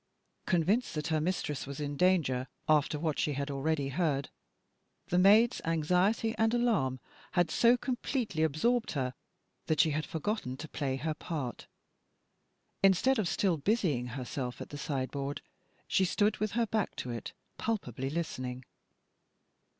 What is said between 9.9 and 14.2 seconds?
had forgotten to play her part. Instead of still busying